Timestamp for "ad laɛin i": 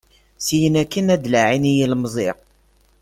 1.15-1.73